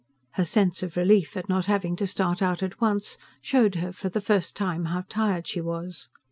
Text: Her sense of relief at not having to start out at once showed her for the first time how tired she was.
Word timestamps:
Her 0.31 0.45
sense 0.45 0.81
of 0.81 0.97
relief 0.97 1.37
at 1.37 1.47
not 1.47 1.65
having 1.65 1.95
to 1.97 2.07
start 2.07 2.41
out 2.41 2.63
at 2.63 2.81
once 2.81 3.19
showed 3.39 3.75
her 3.75 3.91
for 3.93 4.09
the 4.09 4.19
first 4.19 4.55
time 4.55 4.85
how 4.85 5.03
tired 5.07 5.45
she 5.47 5.61
was. 5.61 6.09